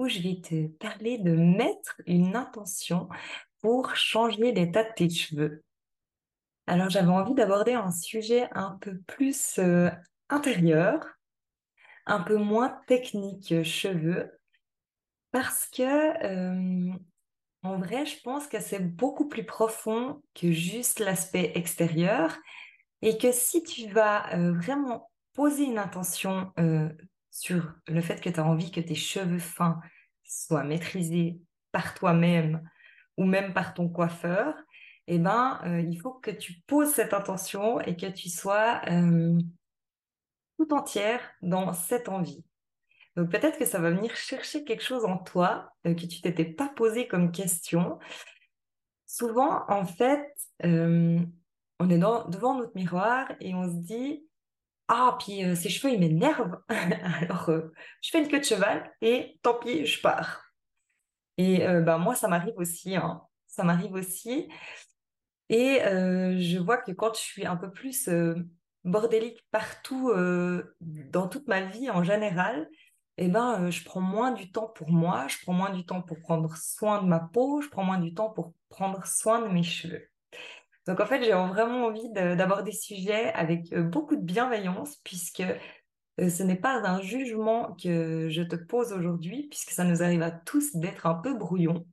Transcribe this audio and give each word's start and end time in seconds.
où 0.00 0.08
je 0.08 0.20
vais 0.20 0.40
te 0.40 0.66
parler 0.78 1.18
de 1.18 1.32
mettre 1.32 2.00
une 2.06 2.34
intention 2.34 3.10
pour 3.60 3.94
changer 3.94 4.50
l'état 4.50 4.82
de 4.82 4.92
tes 4.96 5.10
cheveux. 5.10 5.62
Alors 6.66 6.88
j'avais 6.88 7.08
envie 7.08 7.34
d'aborder 7.34 7.74
un 7.74 7.90
sujet 7.90 8.48
un 8.52 8.78
peu 8.80 8.98
plus 9.06 9.58
euh, 9.58 9.90
intérieur, 10.30 11.06
un 12.06 12.20
peu 12.20 12.36
moins 12.36 12.80
technique 12.86 13.62
cheveux, 13.62 14.32
parce 15.32 15.66
que 15.66 15.82
euh, 16.24 16.94
en 17.62 17.78
vrai 17.78 18.06
je 18.06 18.22
pense 18.22 18.46
que 18.46 18.58
c'est 18.58 18.80
beaucoup 18.80 19.28
plus 19.28 19.44
profond 19.44 20.22
que 20.34 20.50
juste 20.50 21.00
l'aspect 21.00 21.52
extérieur 21.56 22.38
et 23.02 23.18
que 23.18 23.32
si 23.32 23.62
tu 23.62 23.86
vas 23.90 24.34
euh, 24.34 24.54
vraiment 24.54 25.10
poser 25.34 25.64
une 25.64 25.78
intention 25.78 26.52
euh, 26.58 26.88
sur 27.30 27.72
le 27.86 28.00
fait 28.00 28.20
que 28.20 28.28
tu 28.28 28.40
as 28.40 28.44
envie 28.44 28.70
que 28.70 28.80
tes 28.80 28.94
cheveux 28.94 29.38
fins 29.38 29.80
soient 30.24 30.64
maîtrisés 30.64 31.40
par 31.72 31.94
toi-même 31.94 32.68
ou 33.16 33.24
même 33.24 33.52
par 33.52 33.74
ton 33.74 33.88
coiffeur, 33.88 34.54
eh 35.06 35.18
ben, 35.18 35.60
euh, 35.64 35.80
il 35.80 36.00
faut 36.00 36.12
que 36.12 36.30
tu 36.30 36.54
poses 36.66 36.92
cette 36.92 37.14
intention 37.14 37.80
et 37.80 37.96
que 37.96 38.06
tu 38.06 38.28
sois 38.28 38.80
euh, 38.88 39.38
tout 40.58 40.72
entière 40.72 41.20
dans 41.42 41.72
cette 41.72 42.08
envie. 42.08 42.44
Donc 43.16 43.30
peut-être 43.30 43.58
que 43.58 43.64
ça 43.64 43.80
va 43.80 43.90
venir 43.90 44.14
chercher 44.14 44.64
quelque 44.64 44.84
chose 44.84 45.04
en 45.04 45.18
toi 45.18 45.72
que 45.84 45.92
tu 45.92 46.20
t'étais 46.20 46.44
pas 46.44 46.68
posé 46.68 47.08
comme 47.08 47.32
question. 47.32 47.98
Souvent, 49.04 49.64
en 49.68 49.84
fait, 49.84 50.32
on 50.62 51.90
est 51.90 51.98
devant 51.98 52.54
notre 52.54 52.76
miroir 52.76 53.32
et 53.40 53.52
on 53.54 53.64
se 53.64 53.78
dit 53.78 54.24
ah, 54.92 55.16
puis 55.20 55.44
euh, 55.44 55.54
ses 55.54 55.68
cheveux, 55.68 55.92
ils 55.94 56.00
m'énervent. 56.00 56.58
Alors, 56.68 57.48
euh, 57.48 57.72
je 58.02 58.10
fais 58.10 58.20
une 58.20 58.28
queue 58.28 58.40
de 58.40 58.44
cheval 58.44 58.92
et 59.00 59.38
tant 59.40 59.54
pis, 59.54 59.86
je 59.86 60.00
pars. 60.00 60.42
Et 61.36 61.64
euh, 61.64 61.80
ben, 61.80 61.98
moi, 61.98 62.16
ça 62.16 62.26
m'arrive 62.26 62.56
aussi. 62.56 62.96
Hein. 62.96 63.22
Ça 63.46 63.62
m'arrive 63.62 63.92
aussi. 63.92 64.48
Et 65.48 65.80
je 65.82 66.58
vois 66.58 66.78
que 66.78 66.92
quand 66.92 67.14
je 67.14 67.20
suis 67.20 67.46
un 67.46 67.56
peu 67.56 67.72
plus 67.72 68.08
bordélique 68.84 69.44
partout, 69.50 70.12
dans 70.80 71.26
toute 71.28 71.48
ma 71.48 71.62
vie 71.62 71.90
en 71.90 72.04
général, 72.04 72.68
eh 73.16 73.28
ben, 73.28 73.68
je 73.70 73.84
prends 73.84 74.00
moins 74.00 74.30
du 74.30 74.52
temps 74.52 74.68
pour 74.68 74.90
moi, 74.90 75.26
je 75.28 75.38
prends 75.42 75.52
moins 75.52 75.70
du 75.70 75.84
temps 75.84 76.02
pour 76.02 76.20
prendre 76.20 76.56
soin 76.56 77.02
de 77.02 77.08
ma 77.08 77.18
peau, 77.18 77.60
je 77.62 77.68
prends 77.68 77.84
moins 77.84 77.98
du 77.98 78.14
temps 78.14 78.30
pour 78.30 78.54
prendre 78.68 79.04
soin 79.06 79.40
de 79.42 79.48
mes 79.48 79.64
cheveux. 79.64 80.09
Donc 80.86 81.00
en 81.00 81.06
fait, 81.06 81.22
j'ai 81.22 81.32
vraiment 81.32 81.86
envie 81.86 82.10
d'aborder 82.10 82.70
des 82.70 82.76
sujets 82.76 83.32
avec 83.34 83.72
euh, 83.72 83.82
beaucoup 83.82 84.16
de 84.16 84.22
bienveillance, 84.22 84.96
puisque 85.04 85.40
euh, 85.40 86.30
ce 86.30 86.42
n'est 86.42 86.56
pas 86.56 86.80
un 86.88 87.02
jugement 87.02 87.76
que 87.82 88.28
je 88.30 88.42
te 88.42 88.56
pose 88.56 88.92
aujourd'hui, 88.92 89.48
puisque 89.50 89.70
ça 89.70 89.84
nous 89.84 90.02
arrive 90.02 90.22
à 90.22 90.30
tous 90.30 90.74
d'être 90.76 91.06
un 91.06 91.14
peu 91.14 91.34
brouillons. 91.34 91.86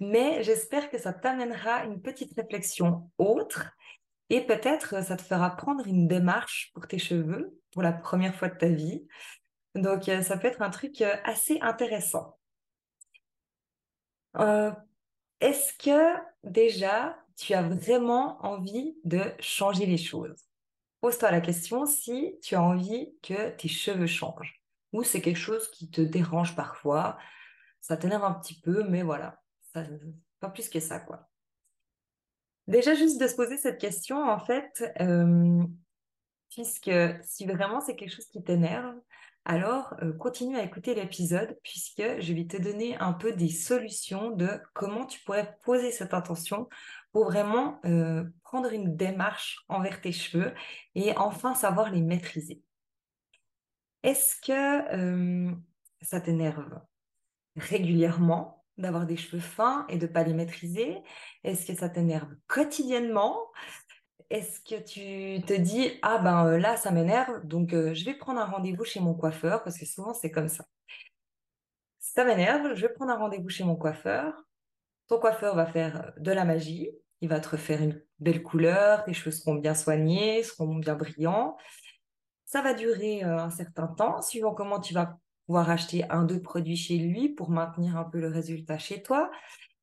Mais 0.00 0.42
j'espère 0.42 0.90
que 0.90 0.98
ça 0.98 1.12
t'amènera 1.12 1.84
une 1.84 2.00
petite 2.00 2.34
réflexion 2.34 3.10
autre 3.18 3.70
et 4.30 4.40
peut-être 4.46 4.94
euh, 4.94 5.02
ça 5.02 5.16
te 5.16 5.22
fera 5.22 5.56
prendre 5.56 5.86
une 5.86 6.06
démarche 6.06 6.70
pour 6.74 6.86
tes 6.86 6.98
cheveux 6.98 7.58
pour 7.72 7.82
la 7.82 7.92
première 7.92 8.34
fois 8.36 8.48
de 8.48 8.56
ta 8.56 8.68
vie. 8.68 9.06
Donc 9.74 10.04
ça 10.04 10.36
peut 10.36 10.46
être 10.46 10.62
un 10.62 10.70
truc 10.70 11.02
assez 11.24 11.58
intéressant. 11.60 12.38
Est-ce 15.40 15.72
que 15.78 16.14
déjà 16.44 17.18
tu 17.36 17.54
as 17.54 17.62
vraiment 17.62 18.44
envie 18.44 18.96
de 19.04 19.22
changer 19.40 19.86
les 19.86 19.98
choses. 19.98 20.44
Pose-toi 21.00 21.30
la 21.30 21.40
question 21.40 21.86
si 21.86 22.38
tu 22.42 22.54
as 22.54 22.62
envie 22.62 23.14
que 23.22 23.50
tes 23.50 23.68
cheveux 23.68 24.06
changent 24.06 24.64
ou 24.94 25.02
c'est 25.02 25.20
quelque 25.20 25.38
chose 25.38 25.68
qui 25.70 25.90
te 25.90 26.00
dérange 26.00 26.54
parfois, 26.54 27.18
ça 27.80 27.96
t'énerve 27.96 28.24
un 28.24 28.32
petit 28.32 28.60
peu, 28.60 28.84
mais 28.84 29.02
voilà, 29.02 29.42
pas 30.40 30.48
plus 30.50 30.68
que 30.68 30.80
ça, 30.80 31.00
quoi. 31.00 31.28
Déjà, 32.68 32.94
juste 32.94 33.20
de 33.20 33.26
se 33.26 33.34
poser 33.34 33.58
cette 33.58 33.80
question, 33.80 34.22
en 34.22 34.38
fait, 34.38 34.84
euh, 35.00 35.62
puisque 36.48 36.92
si 37.24 37.44
vraiment 37.44 37.80
c'est 37.80 37.96
quelque 37.96 38.14
chose 38.14 38.26
qui 38.26 38.42
t'énerve, 38.42 38.94
alors 39.44 39.94
euh, 40.02 40.12
continue 40.12 40.56
à 40.56 40.62
écouter 40.62 40.94
l'épisode 40.94 41.58
puisque 41.62 42.20
je 42.20 42.32
vais 42.32 42.46
te 42.46 42.56
donner 42.56 42.96
un 42.96 43.12
peu 43.12 43.32
des 43.32 43.50
solutions 43.50 44.30
de 44.30 44.48
comment 44.72 45.04
tu 45.04 45.20
pourrais 45.20 45.58
poser 45.64 45.90
cette 45.90 46.14
intention 46.14 46.68
pour 47.14 47.26
vraiment 47.26 47.80
euh, 47.84 48.24
prendre 48.42 48.72
une 48.72 48.96
démarche 48.96 49.64
envers 49.68 50.00
tes 50.00 50.10
cheveux 50.10 50.52
et 50.96 51.16
enfin 51.16 51.54
savoir 51.54 51.92
les 51.92 52.02
maîtriser. 52.02 52.60
Est-ce 54.02 54.34
que 54.40 54.96
euh, 54.96 55.52
ça 56.02 56.20
t'énerve 56.20 56.80
régulièrement 57.54 58.64
d'avoir 58.78 59.06
des 59.06 59.16
cheveux 59.16 59.40
fins 59.40 59.86
et 59.88 59.96
de 59.96 60.08
ne 60.08 60.12
pas 60.12 60.24
les 60.24 60.34
maîtriser? 60.34 60.98
Est-ce 61.44 61.68
que 61.68 61.78
ça 61.78 61.88
t'énerve 61.88 62.34
quotidiennement? 62.48 63.38
Est-ce 64.28 64.58
que 64.58 64.82
tu 64.82 65.40
te 65.44 65.52
dis 65.52 65.92
ah 66.02 66.18
ben 66.18 66.46
euh, 66.46 66.58
là 66.58 66.76
ça 66.76 66.90
m'énerve 66.90 67.46
donc 67.46 67.70
je 67.70 68.04
vais 68.04 68.14
prendre 68.14 68.40
un 68.40 68.46
rendez-vous 68.46 68.84
chez 68.84 68.98
mon 68.98 69.14
coiffeur 69.14 69.62
parce 69.62 69.78
que 69.78 69.86
souvent 69.86 70.14
c'est 70.14 70.32
comme 70.32 70.48
ça. 70.48 70.64
Ça 72.00 72.24
m'énerve, 72.24 72.74
je 72.74 72.88
vais 72.88 72.92
prendre 72.92 73.12
un 73.12 73.18
rendez-vous 73.18 73.50
chez 73.50 73.62
mon 73.62 73.76
coiffeur. 73.76 74.34
Ton 75.06 75.20
coiffeur 75.20 75.54
va 75.54 75.66
faire 75.66 76.12
de 76.16 76.32
la 76.32 76.44
magie 76.44 76.90
il 77.24 77.28
va 77.28 77.40
te 77.40 77.48
refaire 77.48 77.80
une 77.82 78.02
belle 78.18 78.42
couleur, 78.42 79.02
tes 79.04 79.14
cheveux 79.14 79.30
seront 79.30 79.54
bien 79.54 79.74
soignés, 79.74 80.42
seront 80.42 80.74
bien 80.74 80.94
brillants. 80.94 81.56
Ça 82.44 82.60
va 82.60 82.74
durer 82.74 83.24
euh, 83.24 83.38
un 83.38 83.48
certain 83.48 83.86
temps, 83.86 84.20
suivant 84.20 84.52
comment 84.52 84.78
tu 84.78 84.92
vas 84.92 85.18
pouvoir 85.46 85.70
acheter 85.70 86.04
un, 86.10 86.24
deux 86.24 86.42
produits 86.42 86.76
chez 86.76 86.98
lui 86.98 87.30
pour 87.30 87.48
maintenir 87.48 87.96
un 87.96 88.04
peu 88.04 88.20
le 88.20 88.28
résultat 88.28 88.76
chez 88.76 89.02
toi. 89.02 89.30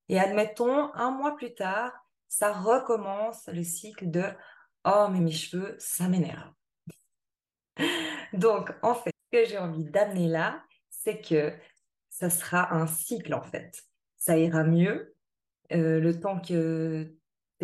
Et 0.07 0.19
admettons, 0.19 0.93
un 0.93 1.09
mois 1.09 1.35
plus 1.35 1.55
tard, 1.55 1.91
ça 2.27 2.53
recommence 2.53 3.47
le 3.47 3.63
cycle 3.63 4.11
de 4.11 4.23
Oh, 4.85 5.07
mais 5.11 5.19
mes 5.19 5.31
cheveux, 5.31 5.75
ça 5.79 6.07
m'énerve. 6.07 6.51
Donc, 8.33 8.71
en 8.83 8.93
fait, 8.93 9.13
ce 9.31 9.39
que 9.39 9.49
j'ai 9.49 9.57
envie 9.57 9.85
d'amener 9.85 10.27
là, 10.27 10.63
c'est 10.91 11.21
que 11.21 11.53
ça 12.09 12.29
sera 12.29 12.71
un 12.75 12.85
cycle, 12.85 13.33
en 13.33 13.41
fait. 13.41 13.81
Ça 14.17 14.37
ira 14.37 14.63
mieux 14.63 15.15
euh, 15.71 15.99
le 15.99 16.19
temps 16.19 16.39
que 16.39 17.15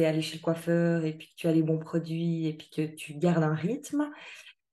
aller 0.06 0.22
chez 0.22 0.38
le 0.38 0.44
coiffeur 0.44 1.06
et 1.06 1.14
puis 1.14 1.28
que 1.28 1.36
tu 1.36 1.48
as 1.48 1.52
les 1.52 1.64
bons 1.64 1.80
produits 1.80 2.48
et 2.48 2.54
puis 2.54 2.70
que 2.70 2.86
tu 2.86 3.14
gardes 3.14 3.44
un 3.44 3.56
rythme, 3.56 4.10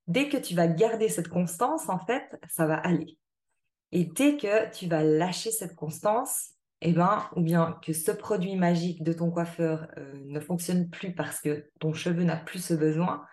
dès 0.06 0.29
que 0.29 0.37
tu 0.37 0.55
vas 0.55 0.67
garder 0.67 1.09
cette 1.09 1.29
constance, 1.29 1.88
en 1.88 1.99
fait, 1.99 2.37
ça 2.49 2.67
va 2.67 2.76
aller. 2.76 3.19
Et 3.93 4.05
dès 4.05 4.37
que 4.37 4.71
tu 4.73 4.87
vas 4.87 5.03
lâcher 5.03 5.50
cette 5.50 5.75
constance, 5.75 6.50
eh 6.81 6.93
ben, 6.93 7.25
ou 7.37 7.41
bien 7.41 7.79
que 7.82 7.93
ce 7.93 8.11
produit 8.11 8.56
magique 8.56 9.03
de 9.03 9.12
ton 9.12 9.31
coiffeur 9.31 9.88
euh, 9.97 10.12
ne 10.26 10.41
fonctionne 10.41 10.91
plus 10.91 11.15
parce 11.15 11.41
que 11.41 11.71
ton 11.81 11.94
cheveu 11.94 12.25
n'a 12.25 12.37
plus 12.37 12.62
ce 12.62 12.75
besoin, 12.75 13.25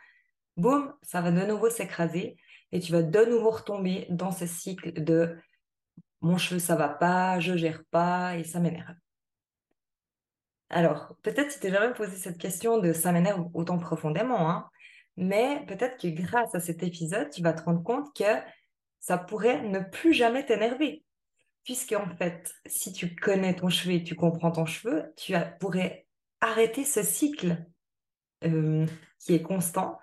boum, 0.57 0.93
ça 1.01 1.21
va 1.21 1.31
de 1.31 1.45
nouveau 1.45 1.69
s'écraser 1.69 2.37
et 2.71 2.79
tu 2.79 2.91
vas 2.91 3.01
de 3.01 3.25
nouveau 3.25 3.49
retomber 3.49 4.05
dans 4.09 4.31
ce 4.31 4.45
cycle 4.45 4.93
de 4.93 5.35
mon 6.21 6.37
cheveu 6.37 6.59
ça 6.59 6.75
va 6.75 6.87
pas, 6.87 7.39
je 7.39 7.57
gère 7.57 7.83
pas 7.91 8.37
et 8.37 8.43
ça 8.43 8.59
m'énerve. 8.59 8.95
Alors, 10.71 11.15
peut-être 11.21 11.53
tu 11.53 11.59
t'es 11.59 11.69
jamais 11.71 11.93
posé 11.93 12.15
cette 12.15 12.37
question 12.37 12.77
de 12.79 12.93
ça 12.93 13.11
m'énerve 13.11 13.49
autant 13.53 13.77
profondément, 13.77 14.49
hein, 14.49 14.69
mais 15.17 15.65
peut-être 15.67 16.01
que 16.01 16.07
grâce 16.07 16.55
à 16.55 16.59
cet 16.59 16.81
épisode, 16.81 17.29
tu 17.29 17.41
vas 17.41 17.53
te 17.53 17.61
rendre 17.63 17.83
compte 17.83 18.15
que 18.15 18.23
ça 18.99 19.17
pourrait 19.17 19.61
ne 19.63 19.79
plus 19.79 20.13
jamais 20.13 20.45
t'énerver. 20.45 21.03
puisque 21.63 21.93
en 21.93 22.07
fait, 22.17 22.53
si 22.65 22.91
tu 22.93 23.15
connais 23.15 23.55
ton 23.55 23.69
cheveu 23.69 23.95
et 23.95 24.03
tu 24.03 24.15
comprends 24.15 24.51
ton 24.51 24.65
cheveu, 24.65 25.13
tu 25.15 25.33
pourrais 25.59 26.07
arrêter 26.41 26.85
ce 26.85 27.03
cycle 27.03 27.65
qui 28.41 29.35
est 29.35 29.41
constant 29.43 29.99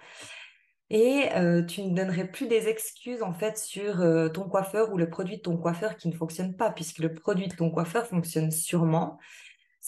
et 0.91 1.29
tu 1.69 1.83
ne 1.83 1.95
donnerais 1.95 2.31
plus 2.31 2.47
des 2.47 2.69
excuses 2.69 3.23
en 3.23 3.33
fait 3.33 3.59
sur 3.59 3.97
ton 4.33 4.49
coiffeur 4.49 4.93
ou 4.93 4.99
le 4.99 5.11
produit 5.11 5.39
de 5.39 5.43
ton 5.43 5.57
coiffeur 5.57 5.97
qui 5.97 6.09
ne 6.09 6.15
fonctionne 6.15 6.57
pas, 6.57 6.71
puisque 6.71 6.99
le 6.99 7.15
produit 7.15 7.49
de 7.49 7.57
ton 7.57 7.71
coiffeur 7.71 8.07
fonctionne 8.07 8.51
sûrement, 8.51 9.19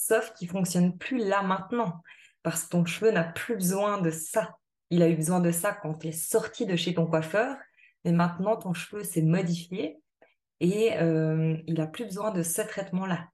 sauf 0.01 0.33
qu'il 0.33 0.49
fonctionne 0.49 0.97
plus 0.97 1.19
là 1.19 1.43
maintenant, 1.43 2.01
parce 2.43 2.63
que 2.63 2.69
ton 2.69 2.85
cheveu 2.85 3.11
n'a 3.11 3.23
plus 3.23 3.55
besoin 3.55 4.01
de 4.01 4.09
ça. 4.09 4.57
Il 4.89 5.03
a 5.03 5.09
eu 5.09 5.15
besoin 5.15 5.39
de 5.39 5.51
ça 5.51 5.73
quand 5.73 5.93
tu 5.93 6.07
es 6.07 6.11
sorti 6.11 6.65
de 6.65 6.75
chez 6.75 6.95
ton 6.95 7.05
coiffeur, 7.05 7.55
mais 8.03 8.11
maintenant 8.11 8.57
ton 8.57 8.73
cheveu 8.73 9.03
s'est 9.03 9.21
modifié 9.21 9.99
et 10.59 10.97
euh, 10.97 11.55
il 11.67 11.75
n'a 11.75 11.87
plus 11.87 12.05
besoin 12.05 12.31
de 12.31 12.41
ce 12.41 12.61
traitement-là. 12.61 13.27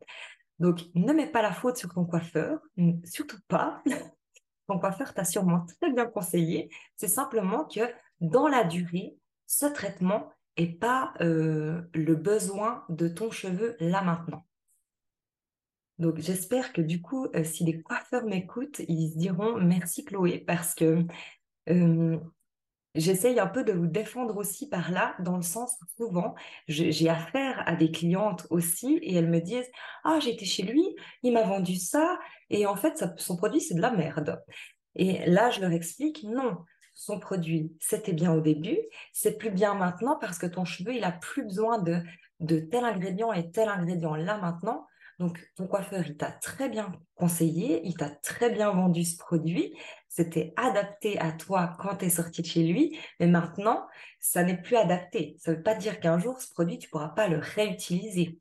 Donc, 0.59 0.81
ne 0.95 1.13
mets 1.13 1.31
pas 1.31 1.41
la 1.41 1.53
faute 1.53 1.77
sur 1.77 1.93
ton 1.93 2.05
coiffeur, 2.05 2.59
surtout 3.05 3.39
pas. 3.47 3.81
ton 4.67 4.79
coiffeur 4.79 5.13
t'a 5.13 5.23
sûrement 5.23 5.65
très 5.79 5.91
bien 5.91 6.05
conseillé. 6.05 6.69
C'est 6.95 7.07
simplement 7.07 7.65
que 7.65 7.81
dans 8.19 8.47
la 8.47 8.63
durée, 8.63 9.15
ce 9.45 9.67
traitement 9.67 10.31
n'est 10.57 10.67
pas 10.67 11.13
euh, 11.21 11.81
le 11.93 12.15
besoin 12.15 12.83
de 12.89 13.07
ton 13.07 13.31
cheveu 13.31 13.77
là 13.79 14.01
maintenant. 14.01 14.43
Donc 15.99 16.19
j'espère 16.19 16.73
que 16.73 16.81
du 16.81 17.01
coup, 17.01 17.27
euh, 17.35 17.43
si 17.43 17.63
les 17.63 17.81
coiffeurs 17.81 18.25
m'écoutent, 18.25 18.81
ils 18.87 19.15
diront 19.15 19.57
merci 19.59 20.05
Chloé 20.05 20.39
parce 20.39 20.75
que 20.75 21.05
euh, 21.69 22.19
j'essaye 22.93 23.39
un 23.39 23.47
peu 23.47 23.63
de 23.63 23.73
vous 23.73 23.87
défendre 23.87 24.37
aussi 24.37 24.69
par 24.69 24.91
là, 24.91 25.15
dans 25.19 25.35
le 25.35 25.41
sens 25.41 25.77
souvent, 25.97 26.35
j'ai 26.67 27.09
affaire 27.09 27.63
à 27.65 27.75
des 27.75 27.91
clientes 27.91 28.45
aussi 28.51 28.99
et 29.01 29.15
elles 29.15 29.29
me 29.29 29.39
disent 29.39 29.69
Ah, 30.03 30.19
j'étais 30.21 30.45
chez 30.45 30.63
lui, 30.63 30.83
il 31.23 31.33
m'a 31.33 31.43
vendu 31.43 31.75
ça 31.75 32.19
et 32.49 32.65
en 32.67 32.75
fait, 32.75 33.03
son 33.17 33.37
produit, 33.37 33.61
c'est 33.61 33.75
de 33.75 33.81
la 33.81 33.91
merde. 33.91 34.41
Et 34.95 35.25
là, 35.29 35.49
je 35.49 35.61
leur 35.61 35.71
explique 35.71 36.23
Non, 36.23 36.57
son 36.93 37.19
produit, 37.19 37.71
c'était 37.79 38.13
bien 38.13 38.33
au 38.33 38.41
début, 38.41 38.79
c'est 39.13 39.37
plus 39.37 39.51
bien 39.51 39.73
maintenant 39.73 40.17
parce 40.19 40.37
que 40.37 40.47
ton 40.47 40.65
cheveu, 40.65 40.93
il 40.95 41.03
a 41.03 41.11
plus 41.11 41.43
besoin 41.43 41.79
de, 41.79 42.01
de 42.39 42.59
tel 42.59 42.83
ingrédient 42.83 43.33
et 43.33 43.49
tel 43.51 43.67
ingrédient 43.69 44.15
là 44.15 44.37
maintenant. 44.37 44.87
Donc, 45.19 45.39
ton 45.55 45.67
coiffeur, 45.67 46.05
il 46.05 46.15
t'a 46.15 46.31
très 46.31 46.69
bien 46.69 46.91
conseillé, 47.15 47.81
il 47.83 47.95
t'a 47.95 48.09
très 48.09 48.51
bien 48.51 48.71
vendu 48.71 49.03
ce 49.03 49.17
produit, 49.17 49.73
c'était 50.07 50.53
adapté 50.57 51.19
à 51.19 51.31
toi 51.31 51.75
quand 51.79 51.97
tu 51.97 52.05
es 52.05 52.09
sorti 52.09 52.43
de 52.43 52.47
chez 52.47 52.63
lui, 52.63 52.99
mais 53.19 53.27
maintenant, 53.27 53.87
ça 54.19 54.43
n'est 54.43 54.61
plus 54.61 54.75
adapté. 54.75 55.35
Ça 55.39 55.51
ne 55.51 55.57
veut 55.57 55.63
pas 55.63 55.75
dire 55.75 55.99
qu'un 55.99 56.19
jour, 56.19 56.39
ce 56.39 56.51
produit, 56.51 56.77
tu 56.77 56.87
ne 56.87 56.91
pourras 56.91 57.09
pas 57.09 57.27
le 57.27 57.39
réutiliser. 57.39 58.39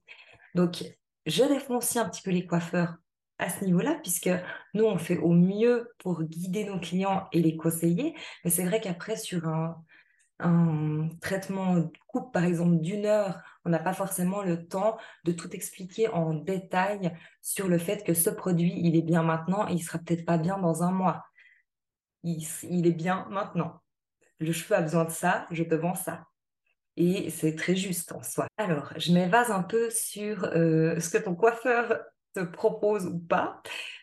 Donc, 0.54 0.84
je 1.24 1.42
aussi 1.74 1.98
un 1.98 2.08
petit 2.08 2.22
peu 2.22 2.30
les 2.30 2.46
coiffeurs 2.46 2.96
à 3.38 3.48
ce 3.50 3.64
niveau-là, 3.64 3.98
puisque 4.02 4.30
nous, 4.74 4.84
on 4.84 4.98
fait 4.98 5.18
au 5.18 5.32
mieux 5.32 5.88
pour 5.98 6.22
guider 6.22 6.64
nos 6.64 6.78
clients 6.78 7.26
et 7.32 7.40
les 7.40 7.56
conseiller, 7.56 8.14
mais 8.44 8.50
c'est 8.50 8.64
vrai 8.64 8.80
qu'après, 8.80 9.16
sur 9.16 9.46
un, 9.48 9.82
un 10.38 11.08
traitement 11.20 11.76
de 11.76 11.90
coupe, 12.08 12.32
par 12.32 12.44
exemple, 12.44 12.76
d'une 12.76 13.06
heure, 13.06 13.40
on 13.64 13.70
n'a 13.70 13.78
pas 13.78 13.94
forcément 13.94 14.42
le 14.42 14.66
temps 14.66 14.98
de 15.24 15.32
tout 15.32 15.50
expliquer 15.54 16.08
en 16.08 16.34
détail 16.34 17.12
sur 17.42 17.68
le 17.68 17.78
fait 17.78 18.04
que 18.04 18.14
ce 18.14 18.30
produit, 18.30 18.74
il 18.76 18.96
est 18.96 19.02
bien 19.02 19.22
maintenant 19.22 19.68
et 19.68 19.72
il 19.72 19.82
sera 19.82 19.98
peut-être 19.98 20.24
pas 20.24 20.38
bien 20.38 20.58
dans 20.58 20.82
un 20.82 20.92
mois. 20.92 21.24
Il, 22.22 22.86
est 22.86 22.92
bien 22.92 23.26
maintenant. 23.30 23.80
Le 24.40 24.52
cheveu 24.52 24.76
a 24.76 24.82
besoin 24.82 25.04
de 25.04 25.10
ça, 25.10 25.46
je 25.50 25.62
te 25.62 25.74
vends 25.74 25.94
ça. 25.94 26.26
Et 26.96 27.30
c'est 27.30 27.54
très 27.54 27.76
juste 27.76 28.12
en 28.12 28.22
soi. 28.22 28.46
Alors, 28.56 28.92
je 28.96 29.12
m'évase 29.12 29.50
un 29.50 29.62
peu 29.62 29.90
sur 29.90 30.44
euh, 30.44 30.98
ce 30.98 31.10
que 31.10 31.18
ton 31.18 31.34
coiffeur 31.34 32.00
te 32.34 32.40
propose 32.40 33.06
ou 33.06 33.18
pas, 33.18 33.62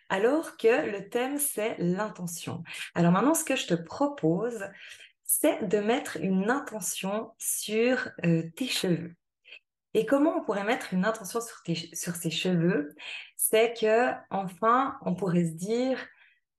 alors 0.10 0.58
que 0.58 0.90
le 0.90 1.10
thème, 1.10 1.38
c'est 1.38 1.76
l'intention. 1.80 2.64
Alors 2.96 3.12
maintenant, 3.12 3.34
ce 3.34 3.44
que 3.44 3.56
je 3.56 3.68
te 3.68 3.74
propose, 3.74 4.64
c'est 5.42 5.68
de 5.68 5.80
mettre 5.80 6.18
une 6.18 6.52
intention 6.52 7.34
sur 7.40 8.10
euh, 8.24 8.44
tes 8.56 8.68
cheveux. 8.68 9.16
Et 9.96 10.06
comment 10.06 10.38
on 10.38 10.44
pourrait 10.44 10.64
mettre 10.64 10.94
une 10.94 11.06
intention 11.06 11.42
sur, 11.42 11.62
tes, 11.64 11.76
sur 11.76 12.16
ses 12.16 12.30
cheveux? 12.30 12.96
C'est 13.36 13.74
que 13.74 14.12
enfin, 14.30 14.98
on 15.02 15.16
pourrait 15.16 15.46
se 15.46 15.54
dire, 15.54 15.98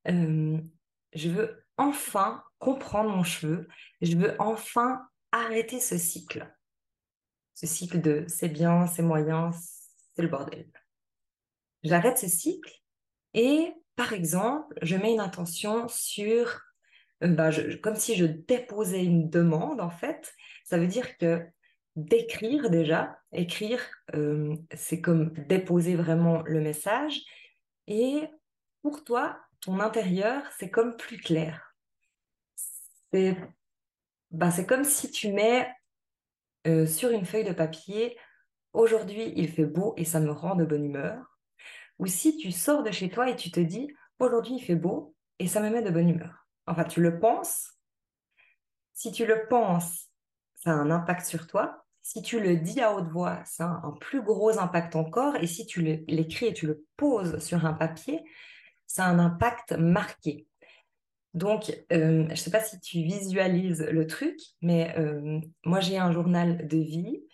je 0.06 1.29
veux 1.29 1.65
enfin 1.76 2.43
comprendre 2.59 3.11
mon 3.11 3.23
cheveu, 3.23 3.69
je 4.03 4.17
veux 4.17 4.35
enfin 4.41 5.09
arrêter 5.32 5.81
ce 5.81 5.97
cycle. 5.97 6.53
Ce 7.55 7.67
cycle 7.67 8.00
de 8.00 8.25
c'est 8.29 8.49
bien, 8.49 8.87
c'est 8.87 9.03
moyen, 9.03 9.50
c'est 10.15 10.23
le 10.23 10.29
bordel. 10.29 10.69
J'arrête 11.85 12.19
ce 12.19 12.29
cycle 12.29 12.73
et, 13.35 13.73
par 13.94 14.12
exemple, 14.12 14.75
je 14.82 14.97
mets 14.97 15.12
une 15.12 15.20
intention 15.20 15.87
sur 15.88 16.61
euh, 17.23 17.29
bah, 17.29 17.51
comme 17.83 17.97
si 17.97 18.15
je 18.15 18.25
déposais 18.25 19.05
une 19.05 19.31
demande, 19.31 19.81
en 19.81 19.91
fait. 19.91 20.35
Ça 20.65 20.79
veut 20.79 20.87
dire 20.87 21.17
que 21.19 21.43
d'écrire 21.97 22.71
déjà, 22.71 23.19
écrire, 23.33 23.81
euh, 24.15 24.57
c'est 24.75 25.01
comme 25.01 25.33
déposer 25.33 25.95
vraiment 25.95 26.43
le 26.43 26.61
message. 26.61 27.21
Et 27.87 28.23
pour 28.83 29.05
toi, 29.05 29.39
ton 29.61 29.81
intérieur, 29.81 30.43
c'est 30.59 30.71
comme 30.71 30.97
plus 30.97 31.19
clair. 31.19 31.75
C'est 33.13 33.37
bah, 34.31 34.51
comme 34.67 34.85
si 34.85 35.11
tu 35.11 35.33
mets 35.33 35.69
euh, 36.67 36.87
sur 36.87 37.11
une 37.11 37.25
feuille 37.25 37.45
de 37.45 37.53
papier, 37.53 38.19
aujourd'hui 38.73 39.33
il 39.37 39.49
fait 39.49 39.65
beau 39.65 39.95
et 39.97 40.05
ça 40.05 40.19
me 40.19 40.33
rend 40.33 40.57
de 40.57 40.65
bonne 40.65 40.85
humeur. 40.85 41.39
Ou 41.99 42.07
si 42.07 42.37
tu 42.37 42.51
sors 42.51 42.83
de 42.83 42.91
chez 42.91 43.09
toi 43.09 43.31
et 43.31 43.37
tu 43.37 43.51
te 43.53 43.61
dis, 43.61 43.89
aujourd'hui 44.19 44.57
il 44.57 44.65
fait 44.65 44.75
beau 44.75 45.15
et 45.39 45.47
ça 45.47 45.61
me 45.61 45.71
met 45.71 45.83
de 45.83 45.91
bonne 45.91 46.09
humeur. 46.09 46.44
Enfin, 46.67 46.85
tu 46.85 47.01
le 47.01 47.19
penses. 47.19 47.73
Si 48.93 49.13
tu 49.13 49.27
le 49.27 49.47
penses, 49.49 50.09
ça 50.55 50.71
a 50.71 50.75
un 50.75 50.91
impact 50.91 51.27
sur 51.27 51.47
toi. 51.47 51.85
Si 52.03 52.23
tu 52.23 52.39
le 52.41 52.57
dis 52.57 52.81
à 52.81 52.95
haute 52.95 53.09
voix, 53.09 53.43
ça 53.45 53.65
a 53.65 53.87
un 53.87 53.93
plus 53.93 54.23
gros 54.23 54.59
impact 54.59 54.95
encore. 54.97 55.37
Et 55.37 55.47
si 55.47 55.67
tu 55.67 55.81
l'écris 55.81 56.47
et 56.47 56.53
tu 56.53 56.67
le 56.67 56.85
poses 56.97 57.39
sur 57.39 57.65
un 57.65 57.73
papier, 57.73 58.23
ça 58.87 59.07
a 59.07 59.09
un 59.09 59.19
impact 59.19 59.73
marqué. 59.73 60.47
Donc, 61.35 61.71
euh, 61.93 62.25
je 62.27 62.31
ne 62.31 62.35
sais 62.37 62.51
pas 62.51 62.61
si 62.61 62.79
tu 62.81 62.99
visualises 63.03 63.83
le 63.91 64.07
truc, 64.07 64.39
mais 64.63 64.95
euh, 64.99 65.41
moi 65.65 65.81
j'ai 65.81 65.99
un 65.99 66.13
journal 66.13 66.69
de 66.69 66.79
vie 66.79 67.25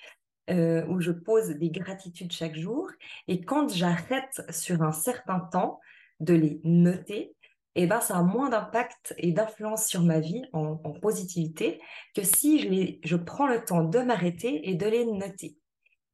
euh, 0.48 0.86
où 0.86 1.00
je 1.00 1.12
pose 1.12 1.50
des 1.50 1.70
gratitudes 1.70 2.32
chaque 2.32 2.56
jour. 2.56 2.88
Et 3.28 3.42
quand 3.42 3.68
j'arrête 3.68 4.42
sur 4.50 4.82
un 4.82 4.92
certain 4.92 5.40
temps 5.40 5.80
de 6.18 6.32
les 6.32 6.60
noter, 6.64 7.36
eh 7.74 7.86
ben, 7.86 8.00
ça 8.00 8.18
a 8.18 8.22
moins 8.22 8.48
d'impact 8.48 9.14
et 9.18 9.32
d'influence 9.32 9.86
sur 9.86 10.02
ma 10.02 10.20
vie 10.20 10.44
en, 10.52 10.76
positivité 10.76 11.80
que 12.14 12.22
si 12.22 12.98
je, 13.04 13.16
prends 13.16 13.46
le 13.46 13.64
temps 13.64 13.84
de 13.84 13.98
m'arrêter 14.00 14.68
et 14.68 14.74
de 14.74 14.86
les 14.86 15.04
noter. 15.04 15.56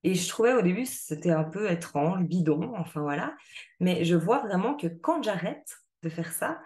Et 0.04 0.14
je 0.14 0.28
trouvais 0.28 0.52
au 0.52 0.62
début, 0.62 0.86
c'était 0.86 1.30
un 1.30 1.44
peu 1.44 1.70
étrange, 1.70 2.22
bidon, 2.24 2.74
enfin 2.76 3.00
voilà. 3.00 3.34
Mais 3.80 4.04
je 4.04 4.14
vois 4.14 4.40
vraiment 4.40 4.76
que 4.76 4.86
quand 4.86 5.22
j'arrête 5.22 5.76
de 6.02 6.08
faire 6.08 6.32
ça, 6.32 6.60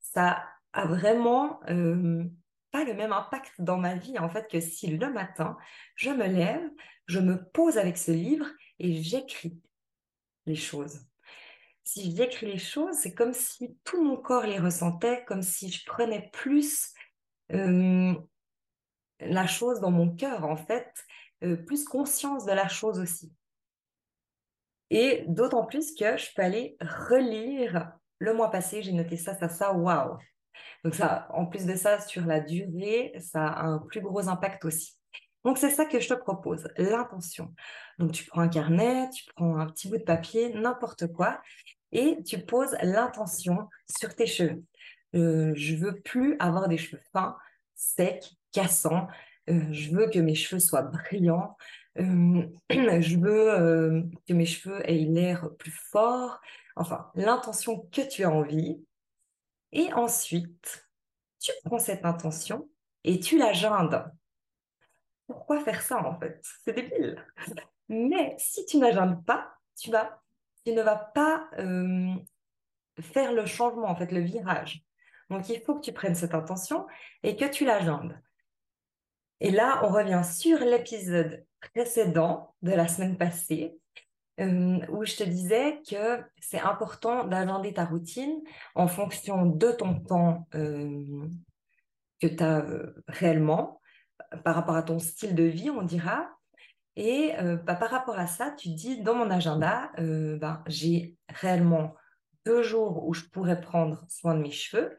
ça 0.00 0.44
a 0.72 0.86
vraiment 0.86 1.60
euh, 1.70 2.24
pas 2.72 2.84
le 2.84 2.94
même 2.94 3.12
impact 3.12 3.52
dans 3.60 3.78
ma 3.78 3.94
vie, 3.94 4.18
en 4.18 4.28
fait, 4.28 4.48
que 4.50 4.60
si 4.60 4.88
le 4.88 5.12
matin, 5.12 5.56
je 5.94 6.10
me 6.10 6.26
lève, 6.26 6.68
je 7.06 7.20
me 7.20 7.42
pose 7.52 7.78
avec 7.78 7.96
ce 7.96 8.10
livre 8.10 8.46
et 8.80 9.00
j'écris 9.00 9.62
les 10.46 10.56
choses 10.56 11.06
si 11.84 12.16
j'écris 12.16 12.46
les 12.46 12.58
choses, 12.58 12.96
c'est 12.96 13.14
comme 13.14 13.34
si 13.34 13.76
tout 13.84 14.02
mon 14.02 14.16
corps 14.16 14.46
les 14.46 14.58
ressentait, 14.58 15.24
comme 15.26 15.42
si 15.42 15.70
je 15.70 15.84
prenais 15.84 16.30
plus 16.32 16.92
euh, 17.52 18.14
la 19.20 19.46
chose 19.46 19.80
dans 19.80 19.90
mon 19.90 20.14
cœur, 20.14 20.44
en 20.44 20.56
fait, 20.56 20.92
euh, 21.44 21.56
plus 21.56 21.84
conscience 21.84 22.46
de 22.46 22.52
la 22.52 22.68
chose 22.68 22.98
aussi. 22.98 23.32
Et 24.90 25.24
d'autant 25.28 25.66
plus 25.66 25.94
que 25.94 26.16
je 26.16 26.32
peux 26.34 26.42
aller 26.42 26.76
relire 26.80 27.92
le 28.18 28.32
mois 28.32 28.50
passé, 28.50 28.82
j'ai 28.82 28.92
noté 28.92 29.16
ça, 29.16 29.34
ça, 29.34 29.48
ça, 29.48 29.72
waouh. 29.72 30.16
Donc 30.84 30.94
ça, 30.94 31.26
en 31.30 31.46
plus 31.46 31.66
de 31.66 31.74
ça, 31.74 32.00
sur 32.00 32.24
la 32.26 32.40
durée, 32.40 33.12
ça 33.20 33.46
a 33.46 33.64
un 33.64 33.78
plus 33.78 34.00
gros 34.00 34.28
impact 34.28 34.64
aussi. 34.64 34.96
Donc 35.44 35.58
c'est 35.58 35.70
ça 35.70 35.84
que 35.84 36.00
je 36.00 36.08
te 36.08 36.14
propose, 36.14 36.68
l'intention. 36.76 37.54
Donc 37.98 38.12
tu 38.12 38.24
prends 38.24 38.40
un 38.40 38.48
carnet, 38.48 39.08
tu 39.10 39.24
prends 39.34 39.58
un 39.58 39.66
petit 39.66 39.88
bout 39.88 39.98
de 39.98 40.02
papier, 40.02 40.54
n'importe 40.54 41.06
quoi, 41.12 41.40
et 41.92 42.22
tu 42.24 42.38
poses 42.38 42.76
l'intention 42.82 43.68
sur 43.98 44.14
tes 44.14 44.26
cheveux. 44.26 44.62
Euh, 45.14 45.52
je 45.54 45.76
veux 45.76 46.00
plus 46.00 46.36
avoir 46.38 46.68
des 46.68 46.78
cheveux 46.78 47.02
fins, 47.12 47.36
secs, 47.74 48.32
cassants. 48.52 49.06
Euh, 49.50 49.60
je 49.70 49.90
veux 49.90 50.08
que 50.08 50.18
mes 50.18 50.34
cheveux 50.34 50.60
soient 50.60 50.82
brillants. 50.82 51.56
Euh, 51.98 52.46
je 52.70 53.16
veux 53.18 53.52
euh, 53.52 54.02
que 54.26 54.32
mes 54.32 54.46
cheveux 54.46 54.80
aient 54.88 55.04
l'air 55.04 55.50
plus 55.58 55.70
fort. 55.70 56.40
Enfin, 56.76 57.10
l'intention 57.14 57.86
que 57.92 58.02
tu 58.02 58.24
as 58.24 58.30
envie. 58.30 58.84
Et 59.72 59.92
ensuite, 59.92 60.88
tu 61.40 61.52
prends 61.64 61.78
cette 61.78 62.04
intention 62.04 62.68
et 63.02 63.20
tu 63.20 63.38
la 63.38 63.52
gindes. 63.52 64.04
Pourquoi 65.26 65.60
faire 65.60 65.82
ça 65.82 66.04
en 66.06 66.18
fait? 66.18 66.40
C'est 66.64 66.74
débile. 66.74 67.24
Mais 67.88 68.34
si 68.38 68.64
tu 68.66 68.78
n'agendes 68.78 69.24
pas, 69.24 69.54
tu 69.76 69.90
vas, 69.90 70.22
tu 70.64 70.72
ne 70.72 70.82
vas 70.82 70.96
pas 70.96 71.48
faire 73.00 73.32
le 73.32 73.46
changement, 73.46 73.88
en 73.88 73.96
fait, 73.96 74.12
le 74.12 74.20
virage. 74.20 74.84
Donc, 75.30 75.48
il 75.48 75.60
faut 75.60 75.74
que 75.74 75.80
tu 75.80 75.92
prennes 75.92 76.14
cette 76.14 76.34
intention 76.34 76.86
et 77.22 77.36
que 77.36 77.46
tu 77.46 77.64
l'agendes. 77.64 78.18
Et 79.40 79.50
là, 79.50 79.80
on 79.84 79.88
revient 79.88 80.22
sur 80.24 80.58
l'épisode 80.60 81.44
précédent 81.60 82.54
de 82.62 82.72
la 82.72 82.88
semaine 82.88 83.16
passée, 83.16 83.76
euh, 84.40 84.78
où 84.88 85.04
je 85.04 85.16
te 85.16 85.24
disais 85.24 85.80
que 85.88 86.22
c'est 86.40 86.60
important 86.60 87.24
d'agender 87.24 87.72
ta 87.72 87.84
routine 87.84 88.42
en 88.74 88.86
fonction 88.86 89.46
de 89.46 89.70
ton 89.70 90.00
temps 90.00 90.46
euh, 90.54 91.28
que 92.20 92.26
tu 92.26 92.42
as 92.42 92.60
euh, 92.60 92.94
réellement, 93.08 93.80
par 94.44 94.54
rapport 94.54 94.76
à 94.76 94.82
ton 94.82 94.98
style 94.98 95.34
de 95.34 95.44
vie, 95.44 95.70
on 95.70 95.82
dira. 95.82 96.28
Et 96.96 97.32
bah, 97.64 97.74
par 97.74 97.90
rapport 97.90 98.18
à 98.18 98.28
ça, 98.28 98.52
tu 98.52 98.68
dis, 98.68 99.02
dans 99.02 99.14
mon 99.16 99.28
agenda, 99.28 99.90
ben, 99.98 100.62
j'ai 100.68 101.16
réellement 101.28 101.96
deux 102.46 102.62
jours 102.62 103.04
où 103.06 103.14
je 103.14 103.24
pourrais 103.24 103.60
prendre 103.60 104.04
soin 104.08 104.34
de 104.34 104.40
mes 104.40 104.52
cheveux. 104.52 104.96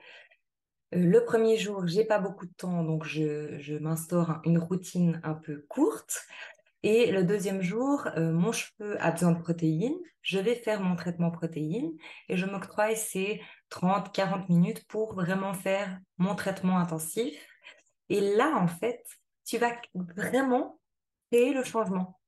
le 0.91 1.19
premier 1.19 1.57
jour, 1.57 1.87
j'ai 1.87 2.03
pas 2.03 2.19
beaucoup 2.19 2.47
de 2.47 2.53
temps, 2.57 2.83
donc 2.83 3.05
je, 3.05 3.57
je 3.59 3.75
m'instaure 3.75 4.41
une 4.43 4.57
routine 4.57 5.21
un 5.23 5.35
peu 5.35 5.65
courte. 5.69 6.25
Et 6.85 7.11
le 7.11 7.23
deuxième 7.23 7.63
jour, 7.63 8.07
euh, 8.15 8.31
mon 8.31 8.51
cheveu 8.51 8.95
a 9.01 9.09
besoin 9.09 9.31
de 9.31 9.41
protéines. 9.41 9.97
Je 10.21 10.37
vais 10.37 10.53
faire 10.53 10.81
mon 10.81 10.95
traitement 10.95 11.31
protéines 11.31 11.91
et 12.29 12.37
je 12.37 12.45
m'octroie 12.45 12.93
ces 12.93 13.41
30-40 13.71 14.49
minutes 14.49 14.85
pour 14.87 15.15
vraiment 15.15 15.55
faire 15.55 15.97
mon 16.19 16.35
traitement 16.35 16.77
intensif. 16.77 17.35
Et 18.09 18.21
là, 18.35 18.55
en 18.55 18.67
fait, 18.67 19.03
tu 19.45 19.57
vas 19.57 19.73
vraiment 19.93 20.79
créer 21.31 21.53
le 21.53 21.63
changement. 21.63 22.19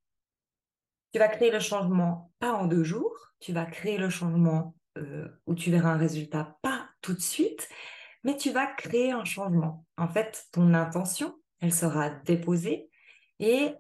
Tu 1.12 1.20
vas 1.20 1.28
créer 1.28 1.52
le 1.52 1.60
changement 1.60 2.32
pas 2.40 2.54
en 2.54 2.68
deux 2.68 2.84
jours, 2.84 3.34
tu 3.40 3.54
vas 3.54 3.66
créer 3.66 3.98
le 3.98 4.10
changement 4.10 4.76
euh, 4.98 5.28
où 5.46 5.56
tu 5.56 5.72
verras 5.72 5.92
un 5.92 5.98
résultat 5.98 6.58
pas 6.62 6.90
tout 7.02 7.14
de 7.14 7.22
suite, 7.22 7.70
mais 8.24 8.36
tu 8.38 8.52
vas 8.52 8.68
créer 8.68 9.12
un 9.12 9.26
changement. 9.26 9.86
En 9.98 10.08
fait, 10.08 10.48
ton 10.52 10.74
intention, 10.74 11.36
elle 11.60 11.74
sera 11.74 12.10
déposée 12.10 12.90
et 13.40 13.74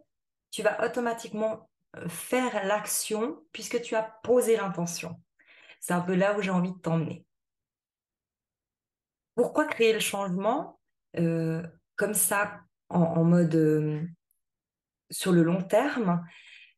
tu 0.51 0.63
vas 0.63 0.83
automatiquement 0.85 1.69
euh, 1.97 2.07
faire 2.07 2.65
l'action 2.65 3.43
puisque 3.51 3.81
tu 3.81 3.95
as 3.95 4.03
posé 4.23 4.55
l'intention. 4.55 5.21
C'est 5.79 5.93
un 5.93 6.01
peu 6.01 6.15
là 6.15 6.37
où 6.37 6.41
j'ai 6.41 6.51
envie 6.51 6.71
de 6.71 6.79
t'emmener. 6.79 7.25
Pourquoi 9.35 9.65
créer 9.65 9.93
le 9.93 9.99
changement? 9.99 10.79
Euh, 11.17 11.65
comme 11.95 12.13
ça 12.13 12.61
en, 12.89 13.23
mode 13.23 14.07
sur 15.09 15.31
le 15.31 15.43
long 15.43 15.61
terme 15.61 16.25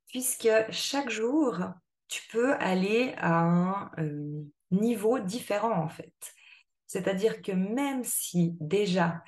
Puisque 0.07 0.49
chaque 0.71 1.11
jour, 1.11 1.59
tu 2.07 2.23
peux 2.31 2.53
aller 2.55 3.13
à 3.17 3.41
un 3.41 3.91
niveau 4.71 5.19
différent 5.19 5.83
en 5.83 5.87
fait. 5.87 6.15
C'est-à-dire 6.87 7.43
que 7.43 7.51
même 7.51 8.03
si 8.03 8.55
déjà 8.59 9.23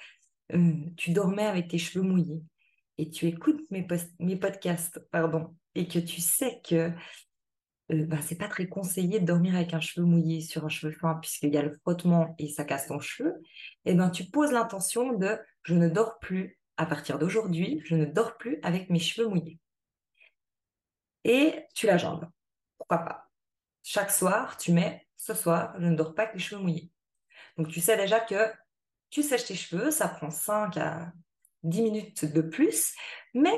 tu 0.98 1.12
dormais 1.12 1.46
avec 1.46 1.70
tes 1.70 1.78
cheveux 1.78 2.04
mouillés, 2.04 2.44
et 2.98 3.10
tu 3.10 3.28
écoutes 3.28 3.62
mes, 3.72 4.36
podcasts, 4.36 5.00
pardon, 5.12 5.56
et 5.74 5.88
que 5.88 5.98
tu 5.98 6.22
sais 6.22 6.62
que 6.64 6.92
euh, 7.92 8.06
bah, 8.06 8.18
c'est 8.22 8.38
pas 8.38 8.48
très 8.48 8.68
conseillé 8.68 9.20
de 9.20 9.26
dormir 9.26 9.56
avec 9.56 9.74
un 9.74 9.80
cheveu 9.80 10.06
mouillé 10.06 10.42
sur 10.42 10.66
un 10.66 10.70
cheveu 10.70 10.94
fin 10.94 11.16
puisqu'il 11.16 11.54
y 11.54 11.58
a 11.58 11.64
le 11.64 11.74
frottement 11.82 12.36
et 12.38 12.48
ça 12.48 12.64
casse 12.64 12.88
ton 12.88 13.00
cheveu, 13.00 13.42
et 13.86 13.92
eh 13.92 13.94
ben 13.96 14.10
tu 14.12 14.26
poses 14.26 14.52
l'intention 14.52 15.14
de 15.14 15.38
je 15.64 15.74
ne 15.74 15.90
dors 15.90 16.20
plus 16.20 16.60
à 16.78 16.86
partir 16.86 17.20
d'aujourd'hui, 17.20 17.82
je 17.86 17.96
ne 17.96 18.06
dors 18.06 18.38
plus 18.38 18.60
avec 18.64 18.90
mes 18.90 19.00
cheveux 19.00 19.28
mouillés. 19.28 19.60
Et 21.24 21.66
tu 21.76 21.86
la 21.86 21.98
jambes. 21.98 22.30
Pourquoi 22.78 23.00
pas? 23.00 23.30
Chaque 23.84 24.12
soir, 24.12 24.58
tu 24.58 24.72
mets 24.72 25.08
ce 25.18 25.34
soir, 25.34 25.76
je 25.80 25.86
ne 25.86 25.96
dors 25.96 26.16
pas 26.16 26.24
avec 26.24 26.36
les 26.36 26.42
cheveux 26.42 26.62
mouillés. 26.62 26.92
Donc 27.58 27.68
tu 27.68 27.82
sais 27.82 27.98
déjà 27.98 28.20
que 28.20 28.52
tu 29.10 29.24
sèches 29.24 29.46
tes 29.46 29.56
cheveux, 29.56 29.92
ça 29.92 30.08
prend 30.08 30.32
5 30.32 30.78
à 30.78 31.12
10 31.64 31.82
minutes 31.82 32.26
de 32.26 32.42
plus, 32.42 32.94
mais 33.34 33.58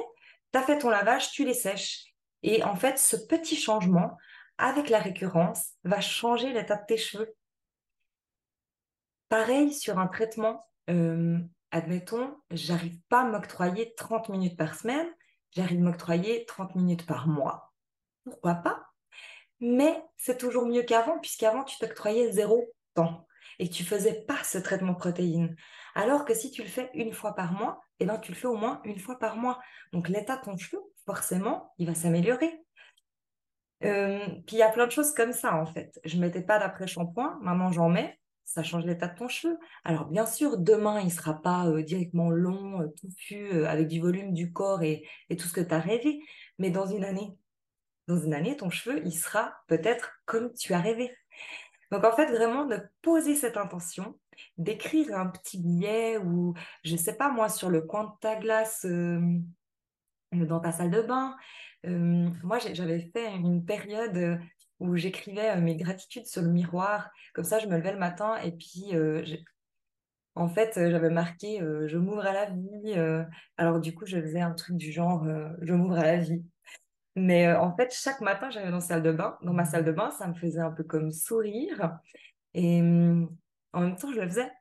tu 0.51 0.59
as 0.59 0.63
fait 0.63 0.79
ton 0.79 0.89
lavage, 0.89 1.31
tu 1.31 1.45
les 1.45 1.53
sèches. 1.53 2.13
Et 2.41 2.63
en 2.63 2.75
fait, 2.75 2.99
ce 2.99 3.15
petit 3.15 3.55
changement, 3.55 4.17
avec 4.57 4.89
la 4.89 4.99
récurrence, 4.99 5.73
va 5.83 6.01
changer 6.01 6.51
l'état 6.51 6.75
de 6.75 6.85
tes 6.85 6.97
cheveux. 6.97 7.33
Pareil 9.29 9.73
sur 9.73 9.99
un 9.99 10.07
traitement, 10.07 10.65
euh, 10.89 11.39
admettons, 11.73 12.37
j'arrive 12.51 12.99
pas 13.09 13.21
à 13.21 13.25
m'octroyer 13.25 13.93
30 13.95 14.29
minutes 14.29 14.57
par 14.57 14.75
semaine, 14.75 15.07
j'arrive 15.51 15.79
à 15.79 15.83
m'octroyer 15.83 16.45
30 16.45 16.75
minutes 16.75 17.05
par 17.05 17.27
mois. 17.27 17.73
Pourquoi 18.23 18.55
pas? 18.55 18.85
Mais 19.59 20.01
c'est 20.15 20.37
toujours 20.37 20.67
mieux 20.67 20.83
qu'avant, 20.83 21.19
puisqu'avant, 21.19 21.63
tu 21.63 21.77
t'octroyais 21.79 22.31
zéro 22.31 22.71
temps 22.93 23.27
et 23.59 23.67
que 23.67 23.73
tu 23.73 23.83
faisais 23.83 24.23
pas 24.25 24.43
ce 24.43 24.59
traitement 24.59 24.93
protéines. 24.93 25.55
Alors 25.95 26.25
que 26.25 26.33
si 26.33 26.51
tu 26.51 26.61
le 26.61 26.69
fais 26.69 26.89
une 26.93 27.11
fois 27.11 27.33
par 27.33 27.53
mois, 27.53 27.81
eh 27.99 28.05
ben, 28.05 28.17
tu 28.19 28.31
le 28.31 28.37
fais 28.37 28.47
au 28.47 28.55
moins 28.55 28.81
une 28.85 28.99
fois 28.99 29.17
par 29.17 29.35
mois. 29.35 29.59
Donc 29.91 30.09
l'état 30.09 30.37
de 30.37 30.43
ton 30.43 30.57
cheveu, 30.57 30.81
forcément, 31.05 31.73
il 31.79 31.87
va 31.87 31.95
s'améliorer. 31.95 32.63
Euh, 33.83 34.25
puis 34.45 34.55
il 34.55 34.59
y 34.59 34.63
a 34.63 34.69
plein 34.69 34.85
de 34.85 34.91
choses 34.91 35.13
comme 35.13 35.33
ça 35.33 35.55
en 35.55 35.65
fait. 35.65 35.99
Je 36.05 36.17
mettais 36.17 36.43
pas 36.43 36.59
d'après-shampoing, 36.59 37.39
maintenant 37.41 37.71
j'en 37.71 37.89
mets, 37.89 38.17
ça 38.45 38.63
change 38.63 38.85
l'état 38.85 39.07
de 39.07 39.17
ton 39.17 39.27
cheveu. 39.27 39.57
Alors 39.83 40.05
bien 40.05 40.25
sûr, 40.25 40.57
demain 40.57 40.99
il 40.99 41.05
ne 41.05 41.11
sera 41.11 41.41
pas 41.41 41.67
euh, 41.67 41.83
directement 41.83 42.29
long, 42.29 42.81
euh, 42.81 42.87
touffu, 42.99 43.65
avec 43.65 43.87
du 43.87 43.99
volume 43.99 44.33
du 44.33 44.51
corps 44.51 44.83
et, 44.83 45.07
tout 45.29 45.47
ce 45.47 45.53
que 45.53 45.61
tu 45.61 45.73
as 45.73 45.79
rêvé, 45.79 46.21
mais 46.59 46.69
dans 46.69 46.85
une 46.85 47.03
année, 47.03 47.35
dans 48.07 48.17
une 48.17 48.33
année, 48.33 48.55
ton 48.57 48.69
cheveu, 48.69 49.01
il 49.05 49.13
sera 49.13 49.53
peut-être 49.67 50.13
comme 50.25 50.53
tu 50.53 50.73
as 50.73 50.79
rêvé. 50.79 51.15
Donc 51.91 52.03
en 52.03 52.15
fait, 52.15 52.25
vraiment 52.27 52.65
de 52.65 52.79
poser 53.01 53.35
cette 53.35 53.57
intention, 53.57 54.17
d'écrire 54.57 55.17
un 55.17 55.27
petit 55.27 55.61
billet 55.61 56.17
ou, 56.17 56.53
je 56.83 56.93
ne 56.93 56.97
sais 56.97 57.15
pas 57.15 57.29
moi, 57.31 57.49
sur 57.49 57.69
le 57.69 57.81
coin 57.81 58.05
de 58.05 58.11
ta 58.19 58.35
glace 58.35 58.85
euh, 58.85 59.21
dans 60.31 60.59
ta 60.59 60.71
salle 60.71 60.91
de 60.91 61.01
bain. 61.01 61.35
Euh, 61.85 62.29
moi, 62.43 62.59
j'avais 62.59 63.11
fait 63.11 63.35
une 63.35 63.65
période 63.65 64.17
euh, 64.17 64.37
où 64.79 64.95
j'écrivais 64.95 65.55
mes 65.61 65.75
gratitudes 65.75 66.25
sur 66.25 66.41
le 66.41 66.49
miroir. 66.49 67.09
Comme 67.33 67.45
ça, 67.45 67.59
je 67.59 67.67
me 67.67 67.77
levais 67.77 67.93
le 67.93 67.99
matin 67.99 68.37
et 68.37 68.51
puis 68.51 68.93
en 70.35 70.49
fait, 70.49 70.73
j'avais 70.75 71.09
marqué 71.09 71.59
je 71.87 71.97
m'ouvre 71.97 72.25
à 72.25 72.33
la 72.33 72.45
vie. 72.45 72.95
alors 73.57 73.79
du 73.79 73.93
coup, 73.93 74.05
je 74.05 74.19
faisais 74.19 74.41
un 74.41 74.53
truc 74.53 74.77
du 74.77 74.91
genre 74.91 75.25
je 75.61 75.73
m'ouvre 75.73 75.97
à 75.97 76.03
la 76.03 76.17
vie. 76.17 76.43
Mais 77.15 77.47
euh, 77.47 77.59
en 77.59 77.75
fait, 77.75 77.93
chaque 77.93 78.21
matin, 78.21 78.49
j'allais 78.49 78.71
dans, 78.71 78.79
salle 78.79 79.03
de 79.03 79.11
bain. 79.11 79.37
dans 79.43 79.53
ma 79.53 79.65
salle 79.65 79.85
de 79.85 79.91
bain, 79.91 80.09
ça 80.11 80.27
me 80.27 80.33
faisait 80.33 80.61
un 80.61 80.71
peu 80.71 80.83
comme 80.83 81.11
sourire. 81.11 81.97
Et 82.53 82.81
hum, 82.81 83.29
en 83.73 83.81
même 83.81 83.95
temps, 83.95 84.11
je 84.11 84.19
le 84.19 84.27
faisais. 84.27 84.51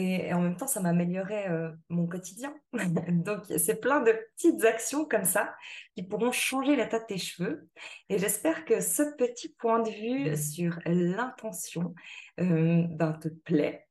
Et, 0.00 0.32
en 0.32 0.40
même 0.40 0.56
temps, 0.56 0.68
ça 0.68 0.80
m'améliorait 0.80 1.48
euh, 1.50 1.70
mon 1.88 2.06
quotidien. 2.06 2.54
Donc, 3.08 3.40
c'est 3.56 3.80
plein 3.80 4.00
de 4.00 4.12
petites 4.36 4.64
actions 4.64 5.04
comme 5.04 5.24
ça 5.24 5.56
qui 5.96 6.04
pourront 6.04 6.30
changer 6.30 6.76
l'état 6.76 7.00
de 7.00 7.06
tes 7.06 7.18
cheveux. 7.18 7.68
Et 8.08 8.18
j'espère 8.18 8.64
que 8.64 8.80
ce 8.80 9.02
petit 9.16 9.48
point 9.58 9.80
de 9.80 9.90
vue 9.90 10.36
sur 10.36 10.78
l'intention 10.86 11.94
euh, 12.40 12.84
ben, 12.90 13.12
te 13.14 13.28
plaît 13.28 13.86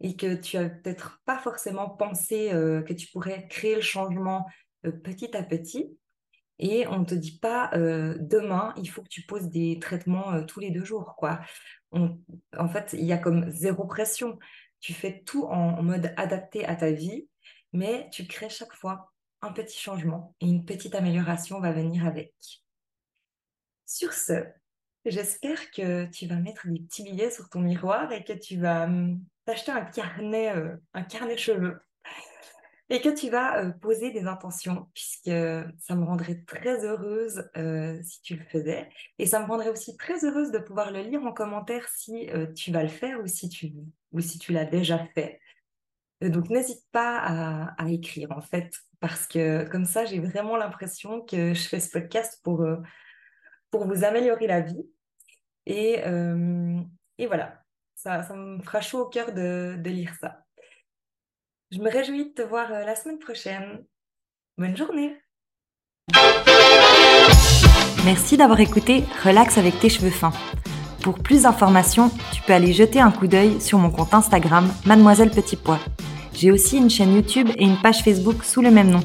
et 0.00 0.16
que 0.16 0.34
tu 0.34 0.56
as 0.56 0.68
peut-être 0.68 1.20
pas 1.26 1.38
forcément 1.38 1.90
pensé 1.90 2.48
que 2.50 2.92
tu 2.94 3.08
pourrais 3.08 3.46
créer 3.48 3.74
le 3.74 3.82
changement 3.82 4.46
petit 4.82 5.36
à 5.36 5.42
petit, 5.42 5.98
et 6.60 6.86
on 6.88 6.98
ne 6.98 7.04
te 7.06 7.14
dit 7.14 7.38
pas 7.38 7.70
euh, 7.72 8.16
demain, 8.20 8.74
il 8.76 8.86
faut 8.88 9.02
que 9.02 9.08
tu 9.08 9.22
poses 9.22 9.48
des 9.48 9.78
traitements 9.80 10.34
euh, 10.34 10.42
tous 10.44 10.60
les 10.60 10.70
deux 10.70 10.84
jours. 10.84 11.14
Quoi. 11.16 11.40
en 11.92 12.68
fait, 12.68 12.92
il 12.92 13.04
y 13.04 13.12
a 13.12 13.18
comme 13.18 13.50
zéro 13.50 13.86
pression. 13.86 14.38
Tu 14.80 14.94
fais 14.94 15.22
tout 15.22 15.44
en, 15.44 15.82
mode 15.82 16.12
adapté 16.16 16.64
à 16.64 16.76
ta 16.76 16.90
vie, 16.90 17.28
mais 17.72 18.08
tu 18.10 18.26
crées 18.26 18.48
chaque 18.48 18.74
fois 18.74 19.12
un 19.42 19.52
petit 19.52 19.78
changement 19.78 20.34
et 20.40 20.46
une 20.46 20.64
petite 20.64 20.94
amélioration 20.94 21.60
va 21.60 21.72
venir 21.72 22.06
avec. 22.06 22.34
Sur 23.86 24.12
ce, 24.12 24.44
j'espère 25.04 25.70
que 25.70 26.06
tu 26.06 26.26
vas 26.26 26.36
mettre 26.36 26.68
des 26.68 26.80
petits 26.80 27.02
billets 27.02 27.30
sur 27.30 27.48
ton 27.48 27.60
miroir 27.60 28.12
et 28.12 28.24
que 28.24 28.32
tu 28.32 28.58
vas 28.58 28.84
hum, 28.84 29.22
t'acheter 29.44 29.72
un 29.72 29.84
carnet, 29.84 30.54
euh, 30.54 30.76
un 30.94 31.02
carnet 31.02 31.36
cheveux 31.36 31.80
et 32.90 33.00
que 33.00 33.08
tu 33.08 33.30
vas 33.30 33.70
poser 33.80 34.10
des 34.10 34.24
intentions, 34.24 34.88
puisque 34.94 35.30
ça 35.78 35.94
me 35.94 36.04
rendrait 36.04 36.42
très 36.46 36.84
heureuse 36.84 37.48
si 38.02 38.20
tu 38.22 38.34
le 38.36 38.44
faisais. 38.44 38.88
Et 39.18 39.26
ça 39.26 39.40
me 39.40 39.46
rendrait 39.46 39.70
aussi 39.70 39.96
très 39.96 40.24
heureuse 40.24 40.50
de 40.50 40.58
pouvoir 40.58 40.90
le 40.90 41.00
lire 41.00 41.24
en 41.24 41.32
commentaire 41.32 41.88
si 41.88 42.28
tu 42.56 42.72
vas 42.72 42.82
le 42.82 42.88
faire 42.88 43.20
ou 43.20 43.28
si 43.28 43.48
tu, 43.48 43.72
ou 44.12 44.20
si 44.20 44.38
tu 44.40 44.52
l'as 44.52 44.64
déjà 44.64 45.06
fait. 45.14 45.40
donc 46.20 46.50
n'hésite 46.50 46.84
pas 46.90 47.18
à, 47.18 47.82
à, 47.82 47.88
écrire, 47.90 48.32
en 48.32 48.40
fait, 48.40 48.74
parce 48.98 49.28
que 49.28 49.68
comme 49.68 49.84
ça, 49.84 50.04
j'ai 50.04 50.18
vraiment 50.18 50.56
l'impression 50.56 51.20
que 51.20 51.54
je 51.54 51.68
fais 51.68 51.78
ce 51.78 51.90
podcast 51.90 52.40
pour, 52.42 52.66
pour 53.70 53.86
vous 53.86 54.02
améliorer 54.02 54.48
la 54.48 54.62
vie. 54.62 54.84
Et, 55.66 56.00
et 57.18 57.26
voilà, 57.26 57.62
ça, 57.94 58.24
ça 58.24 58.34
me 58.34 58.60
fera 58.62 58.80
chaud 58.80 59.02
au 59.02 59.08
cœur 59.08 59.32
de, 59.32 59.76
de 59.78 59.90
lire 59.90 60.14
ça. 60.20 60.44
Je 61.72 61.78
me 61.78 61.88
réjouis 61.88 62.24
de 62.24 62.30
te 62.30 62.42
voir 62.42 62.72
euh, 62.72 62.84
la 62.84 62.96
semaine 62.96 63.20
prochaine. 63.20 63.84
Bonne 64.58 64.76
journée 64.76 65.16
Merci 68.04 68.36
d'avoir 68.36 68.58
écouté 68.58 69.04
Relax 69.24 69.56
avec 69.56 69.78
tes 69.78 69.88
cheveux 69.88 70.10
fins. 70.10 70.32
Pour 71.04 71.20
plus 71.20 71.42
d'informations, 71.42 72.10
tu 72.32 72.42
peux 72.42 72.54
aller 72.54 72.72
jeter 72.72 72.98
un 72.98 73.12
coup 73.12 73.28
d'œil 73.28 73.60
sur 73.60 73.78
mon 73.78 73.90
compte 73.90 74.12
Instagram 74.12 74.68
Mademoiselle 74.84 75.30
Petit 75.30 75.54
Pois. 75.54 75.78
J'ai 76.34 76.50
aussi 76.50 76.76
une 76.76 76.90
chaîne 76.90 77.14
YouTube 77.14 77.50
et 77.56 77.64
une 77.64 77.80
page 77.80 78.02
Facebook 78.02 78.42
sous 78.42 78.62
le 78.62 78.72
même 78.72 78.90
nom. 78.90 79.04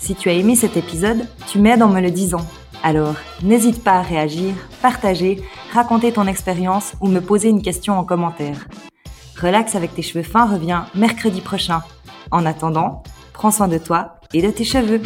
Si 0.00 0.16
tu 0.16 0.28
as 0.30 0.32
aimé 0.32 0.56
cet 0.56 0.76
épisode, 0.76 1.28
tu 1.46 1.60
m'aides 1.60 1.82
en 1.82 1.88
me 1.88 2.00
le 2.00 2.10
disant. 2.10 2.44
Alors, 2.82 3.14
n'hésite 3.40 3.84
pas 3.84 3.98
à 3.98 4.02
réagir, 4.02 4.54
partager, 4.82 5.44
raconter 5.72 6.10
ton 6.10 6.26
expérience 6.26 6.94
ou 7.00 7.06
me 7.06 7.20
poser 7.20 7.50
une 7.50 7.62
question 7.62 7.96
en 7.96 8.04
commentaire. 8.04 8.66
Relax 9.40 9.76
avec 9.76 9.94
tes 9.94 10.02
cheveux 10.02 10.24
fins 10.24 10.46
revient 10.46 10.82
mercredi 10.96 11.40
prochain. 11.40 11.82
En 12.30 12.46
attendant, 12.46 13.02
prends 13.32 13.50
soin 13.50 13.68
de 13.68 13.78
toi 13.78 14.16
et 14.32 14.42
de 14.42 14.50
tes 14.50 14.64
cheveux. 14.64 15.02